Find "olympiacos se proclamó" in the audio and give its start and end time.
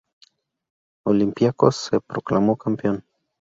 1.05-2.57